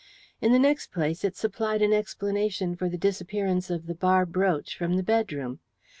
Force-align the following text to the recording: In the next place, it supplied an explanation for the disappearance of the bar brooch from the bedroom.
In 0.41 0.51
the 0.51 0.57
next 0.57 0.87
place, 0.91 1.23
it 1.23 1.35
supplied 1.35 1.83
an 1.83 1.93
explanation 1.93 2.75
for 2.75 2.89
the 2.89 2.97
disappearance 2.97 3.69
of 3.69 3.85
the 3.85 3.93
bar 3.93 4.25
brooch 4.25 4.75
from 4.75 4.95
the 4.97 5.03
bedroom. 5.03 5.59